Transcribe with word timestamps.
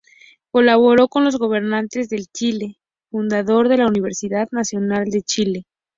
Colaboró 0.49 1.09
con 1.09 1.25
los 1.25 1.37
gobernantes 1.37 2.09
de 2.09 2.25
Chile, 2.25 2.79
fundador 3.11 3.69
de 3.69 3.77
la 3.77 3.85
Universidad 3.87 4.47
Nacional 4.49 5.05
de 5.11 5.21
Chile. 5.21 5.67